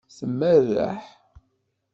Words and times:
Tmerreḥ. 0.17 1.03